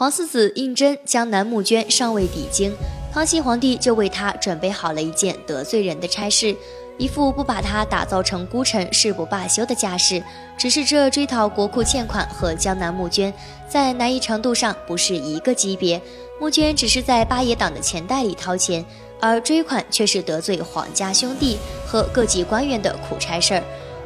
[0.00, 2.72] 皇四子胤禛江南募捐尚未抵京，
[3.12, 6.56] 康熙皇帝就为他准备好了一件得罪人的差事，
[6.96, 10.24] 一副不把他打造成孤臣誓不罢休的架势。
[10.56, 13.30] 只是这追讨国库欠款和江南募捐，
[13.68, 16.00] 在难易程度上不是一个级别。
[16.40, 18.82] 募捐只是在八爷党的钱袋里掏钱，
[19.20, 23.62] 而追款却是得罪皇家兄弟和各级官员的苦差事儿。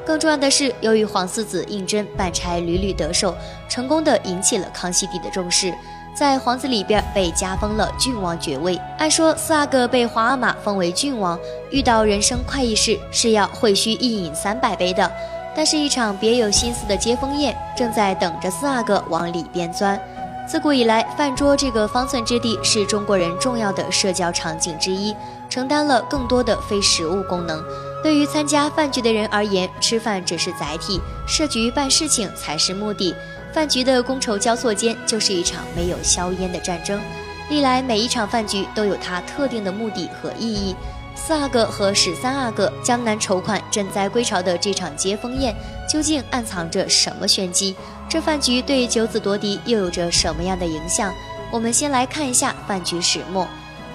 [0.07, 3.35] 更重要的是，由于皇四子胤禛办差屡屡得手，
[3.69, 5.75] 成功的引起了康熙帝的重视，
[6.15, 8.79] 在皇子里边被加封了郡王爵位。
[8.99, 11.39] 按说四阿哥被皇阿玛封为郡王，
[11.71, 15.11] 遇到人生快意事是要会须一饮三百杯的。
[15.57, 19.99] 但是，一场别有心思的接风宴正在等着四阿哥往里边钻。
[20.47, 25.17] 自古以来，饭桌这个方寸之地是中国人重要的社交场景之一，
[25.55, 27.65] 承担了更多的非食物功能。
[28.03, 33.15] 对于参加饭局的人而言，吃饭只是载体，设局办事情才是目的。
[33.53, 37.01] 饭局的觥筹交错间，就是一场没有硝烟的战争。
[37.49, 40.75] 历来每一场饭局都有它特定的目的和意义。
[41.15, 45.55] 四阿哥和十三阿哥江南筹款赈灾归巢的这场接风宴，
[45.89, 47.77] 究竟暗藏着什么玄机？
[48.09, 51.15] 这饭局对九子夺嫡又有着什么样的影响？
[51.53, 53.47] 我们先来看一下饭局始末：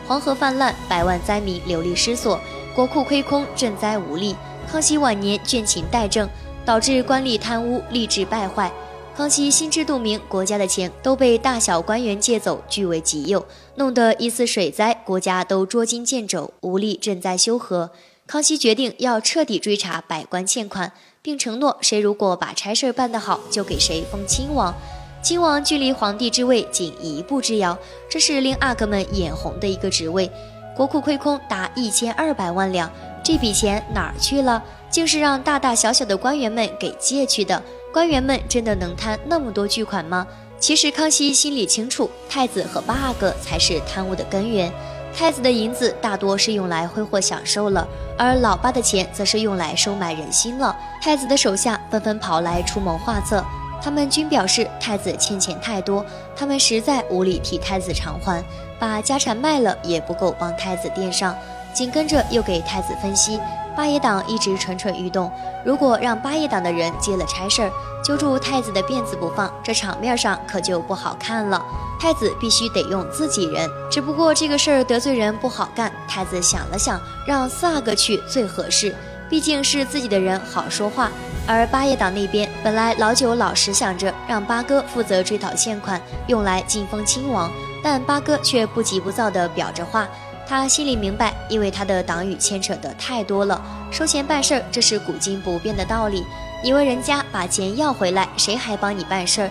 [0.10, 2.42] 黄河泛滥，百万灾民流离失所，
[2.74, 4.36] 国库亏空，赈灾无力。
[4.68, 6.28] 康熙晚年倦勤怠政，
[6.66, 8.72] 导致官吏贪污，吏治败坏。
[9.16, 17.92] 康熙心知肚明，国家的钱都被大小官员借走，据为己有，弄得一次水灾，国家都捉襟见肘，无力赈灾修河。
[18.26, 24.74] 康熙决定要彻底追查百官欠款，并承诺谁如果把差事办得好，就给谁封亲王。
[25.22, 27.78] 亲王距离皇帝之位仅一步之遥，
[28.10, 30.32] 这是令阿哥们眼红的一个职位。
[30.76, 32.90] 国库亏空达一千二百万两，
[33.22, 34.64] 这笔钱哪儿去了？
[34.90, 37.62] 竟是让大大小小的官员们给借去的。
[37.92, 40.26] 官员们真的能贪那么多巨款吗？
[40.58, 44.72] 其实康熙心里清楚，太子和八阿哥才是贪污的根源。
[45.14, 47.86] 太子的银子大多是用来挥霍享受了，
[48.18, 50.76] 而老八的钱则是用来收买人心了。
[51.02, 53.44] 太子的手下纷纷跑来出谋划策，
[53.82, 58.44] 他们均表示太子欠钱太多，他们实在无力替太子偿还，
[58.80, 61.36] 把家产卖了也不够帮太子垫上。
[61.72, 63.40] 紧跟着又给太子分析。
[63.78, 65.32] 八爷党一直蠢蠢欲动，
[65.64, 67.72] 如果让八爷党的人接了差事儿，
[68.04, 71.64] 揪住太子的辫子不放，这场面上可就不好看了。
[72.02, 75.92] 太子必须得用自己人，只不过这个事儿得罪人不好干。
[76.08, 78.94] 太子想了想，让四阿哥去最合适，
[79.30, 81.12] 毕竟是自己的人，好说话。
[81.48, 87.52] 而八爷党那边本来老九老实想着让八哥负责追讨欠款，用来晋封亲王，
[87.84, 90.08] 但八哥却不急不躁地表着话。
[90.48, 96.26] 他心里明白，因为他的党羽牵扯的太多了，收钱办事儿，这是古今不变的道理。
[96.64, 99.50] 你问人家把钱要回来，谁还帮你办事儿？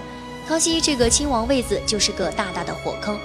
[0.49, 3.19] 康熙这个亲王位子就是个大大的火坑。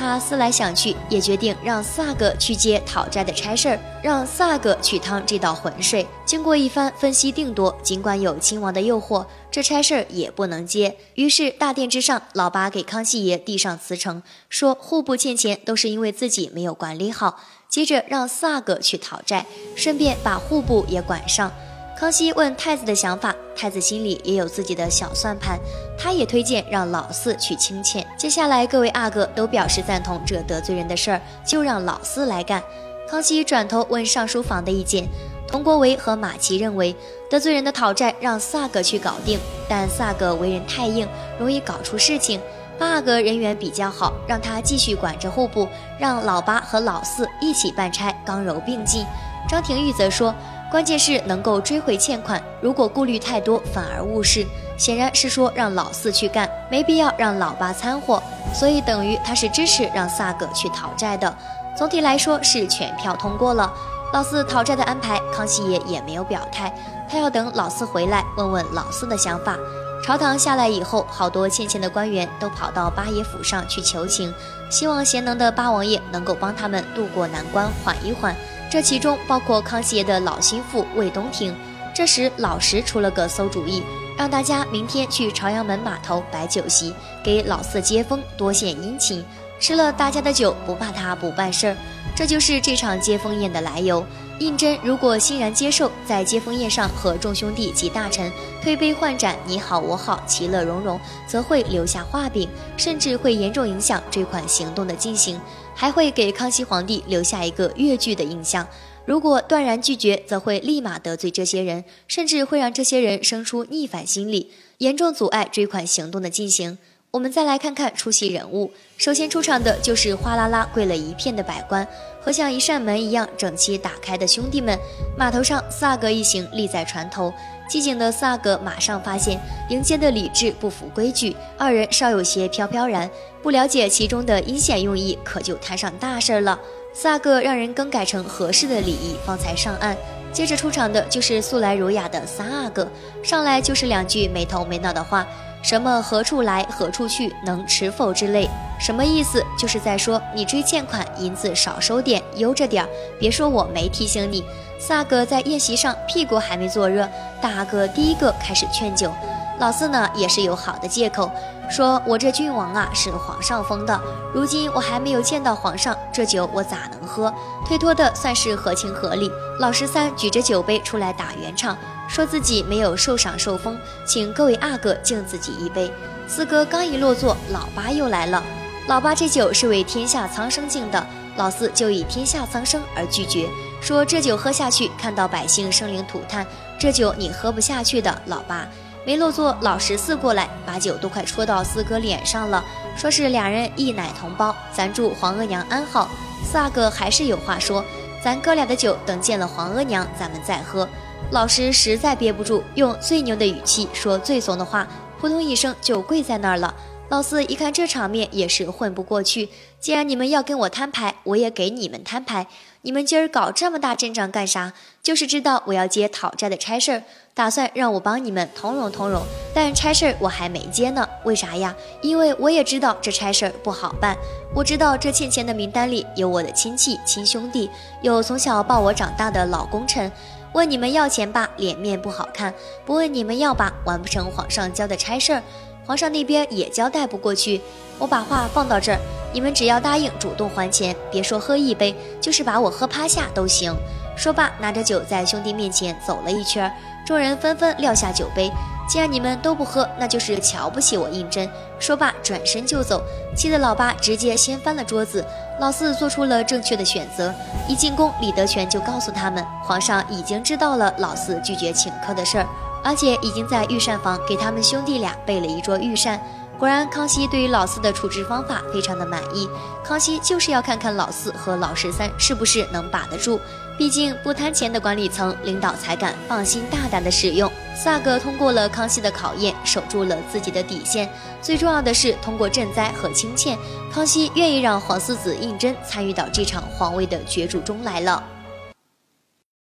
[0.00, 6.06] 他思来想去，也决定让四阿哥去接讨债的差事儿，让四阿哥去趟这道浑水。
[6.24, 10.96] 经过一番分析定夺，尽管有亲王的诱惑，这差事儿也不能接。
[11.16, 17.38] 于是大殿之上，老八给康熙爷递上辞呈，说户部欠钱都是因为自己没有管理好。
[17.68, 19.44] 接着让四阿哥去讨债，
[19.76, 21.52] 顺便把户部也管上。
[22.00, 25.60] 康熙问太子的想法，太子心里也有自己的小算盘，
[25.98, 28.06] 他也推荐让老四去清欠。
[28.16, 32.62] 接下来各位阿哥都表示赞同，这得罪人的事儿就让老四来干。
[33.06, 35.06] 康熙转头问尚书房的意见，
[35.46, 36.96] 佟国维和马齐认为
[37.28, 41.06] 得罪人的讨债让四阿哥去搞定，但四阿哥为人太硬，
[41.38, 42.40] 容易搞出事情。
[42.78, 45.68] 八阿哥人缘比较好，让他继续管着户部，
[45.98, 49.04] 让老八和老四一起办差，刚柔并济。
[49.46, 50.34] 张廷玉则说。
[50.70, 54.46] 关键是能够追回欠款，如果顾虑太多，反而误事。
[54.78, 58.22] 显然是说让老四去干，没必要让老八掺和，
[58.54, 61.36] 所以等于他是支持让萨哥去讨债的。
[61.76, 63.70] 总体来说是全票通过了。
[64.12, 66.72] 老四讨债的安排，康熙爷也没有表态，
[67.10, 69.56] 他要等老四回来问问老四的想法。
[70.02, 74.32] 朝堂下来以后，好多欠钱的官员都跑到八爷府上去求情，
[74.70, 78.34] 希望贤能的八王爷能够帮他们渡过难关，缓一缓。
[78.70, 81.54] 这其中包括康熙爷的老心腹魏东亭。
[81.92, 83.82] 这时老石出了个馊主意，
[84.16, 89.24] 让大家明天去朝阳门码头摆酒席，给老四接风，多献殷勤。
[89.58, 91.76] 吃了大家的酒，不怕他不办事儿。
[92.14, 94.06] 这就是这场接风宴的来由。
[94.40, 98.32] 胤禛如果欣然接受，在接风宴上和众兄弟及大臣
[98.62, 105.38] 推杯换盏，你好我好，其乐融融，则会留下画饼，甚至会严重影响追款行动的进行。
[105.74, 108.66] 还会给康熙皇帝留下一个越剧的印象。
[109.04, 116.78] 如果断然拒绝，则会立马得罪这些人，甚至会让这些人生出逆反心理，严重阻碍追款行动的进行。
[117.12, 121.84] 我们再来看看出席人物，首先出场的就是哗啦啦跪了一片的百官
[122.20, 124.78] 和像一扇门一样整齐打开的兄弟们。
[125.16, 127.32] 码头上，四阿哥一行立在船头，
[127.68, 133.10] 机警的四阿哥马上发现迎接的礼制不符规矩，二人稍有些飘飘然，
[133.42, 136.58] 不了解其中的阴险用意，可就摊上大事了。
[136.92, 139.96] 四阿哥让人更改成合适的礼仪，方才上岸。
[140.32, 142.88] 接着出场的就是素来儒雅的三阿哥，
[143.22, 145.26] 上来就是两句没头没脑的话。
[145.62, 148.48] 什么何处来何处去，能持否之类，
[148.78, 149.44] 什么意思？
[149.58, 152.88] 就是在说你追欠款，银子少收点，悠着点儿。
[153.18, 154.44] 别说我没提醒你。
[154.78, 157.06] 四阿哥在宴席上屁股还没坐热，
[157.40, 159.12] 大阿哥第一个开始劝酒。
[159.58, 161.30] 老四呢也是有好的借口，
[161.68, 164.00] 说我这郡王啊是皇上封的，
[164.32, 167.30] 如今我还没有见到皇上，这酒我咋能喝？
[167.66, 169.30] 推脱的算是合情合理。
[169.58, 171.76] 老十三举着酒杯出来打圆场。
[172.10, 175.90] 说自己没有受赏受封，请各位阿哥敬自己一杯。
[176.26, 178.42] 四哥刚一落座，老八又来了。
[178.88, 183.48] 老八这酒是为天下苍生敬的，老四就以天下苍生而拒绝，
[183.80, 186.44] 说这酒喝下去，看到百姓生灵涂炭，
[186.80, 188.20] 这酒你喝不下去的。
[188.26, 188.66] 老八
[189.06, 192.64] 没落座，老十四过来，把酒都快戳到四哥脸上了，
[192.96, 196.10] 说是俩人一奶同胞，咱祝皇额娘安好。
[196.44, 197.84] 四阿哥还是有话说，
[198.20, 200.88] 咱哥俩的酒等见了皇额娘，咱们再喝。
[201.30, 204.86] 老师实在憋不住，用最牛的语气说最怂的话，
[205.20, 206.74] 扑通一声就跪在那儿了。
[207.08, 209.48] 老四一看这场面，也是混不过去。
[209.78, 212.46] 既然你们要跟我摊牌，我也给你们摊牌。
[212.82, 214.72] 你们今儿搞这么大阵仗干啥？
[215.02, 217.02] 就是知道我要接讨债的差事儿，
[217.34, 219.22] 打算让我帮你们通融通融。
[219.54, 221.74] 但差事儿我还没接呢，为啥呀？
[222.00, 224.16] 因为我也知道这差事儿不好办。
[224.54, 227.70] 我知道这欠钱的名单里有我的亲戚亲兄弟，
[228.02, 230.10] 有从小抱我长大的老功臣。
[230.52, 232.52] 问你们要钱吧，脸面不好看；
[232.84, 235.42] 不问你们要吧，完不成皇上交的差事儿，
[235.86, 237.60] 皇上那边也交代不过去。
[237.98, 238.98] 我把话放到这儿，
[239.32, 243.72] 你们只要答应主动还钱，别说喝一杯，就是把我喝趴下都行。
[244.16, 246.70] 说罢，拿着酒在兄弟面前走了一圈，
[247.06, 248.50] 众人纷纷撂下酒杯。
[248.90, 251.48] 既然你们都不喝，那就是瞧不起我胤禛。
[251.78, 253.00] 说罢，转身就走，
[253.36, 255.24] 气得老八直接掀翻了桌子。
[255.60, 257.32] 老四做出了正确的选择，
[257.68, 262.46] 一进宫，李德全就告诉他们，皇上已经知道了老四拒绝请客的事儿，
[262.82, 266.20] 而且已经在御膳房给他们兄弟俩备了一桌御膳。
[266.60, 269.48] 果然，康熙对于老四的处置方法非常的满意。
[269.82, 273.40] 康熙就是要看看老四和老十三是不是能把得住。
[273.78, 277.50] 毕竟不贪钱的管理层领导才敢放心大胆的使用。
[277.74, 281.10] 四阿哥通过了康熙的考验，守住了自己的底线。
[281.40, 283.56] 最重要的是，通过赈灾和清欠，
[283.90, 288.22] 康熙愿意让皇四子胤禛参与到这场皇位的角逐中来了。